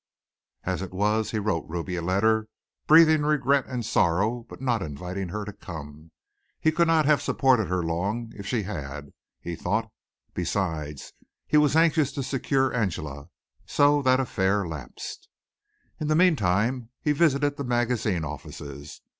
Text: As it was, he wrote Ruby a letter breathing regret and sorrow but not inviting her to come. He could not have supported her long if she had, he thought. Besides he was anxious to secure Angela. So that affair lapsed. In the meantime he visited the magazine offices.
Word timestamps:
As 0.63 0.81
it 0.81 0.91
was, 0.91 1.29
he 1.29 1.37
wrote 1.37 1.67
Ruby 1.69 1.95
a 1.95 2.01
letter 2.01 2.47
breathing 2.87 3.21
regret 3.21 3.67
and 3.67 3.85
sorrow 3.85 4.47
but 4.49 4.59
not 4.59 4.81
inviting 4.81 5.29
her 5.29 5.45
to 5.45 5.53
come. 5.53 6.09
He 6.59 6.71
could 6.71 6.87
not 6.87 7.05
have 7.05 7.21
supported 7.21 7.67
her 7.67 7.83
long 7.83 8.33
if 8.35 8.47
she 8.47 8.63
had, 8.63 9.13
he 9.41 9.55
thought. 9.55 9.91
Besides 10.33 11.13
he 11.45 11.57
was 11.57 11.75
anxious 11.75 12.11
to 12.13 12.23
secure 12.23 12.73
Angela. 12.73 13.29
So 13.67 14.01
that 14.01 14.19
affair 14.19 14.67
lapsed. 14.67 15.29
In 15.99 16.07
the 16.07 16.15
meantime 16.15 16.89
he 17.03 17.11
visited 17.11 17.57
the 17.57 17.63
magazine 17.63 18.23
offices. 18.25 19.01